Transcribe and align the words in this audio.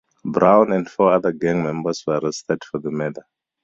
Brown 0.25 0.71
and 0.71 0.89
four 0.89 1.11
other 1.13 1.31
gang 1.31 1.61
members 1.61 2.03
were 2.07 2.17
arrested 2.17 2.63
for 2.65 2.79
the 2.79 2.89
murder. 2.89 3.21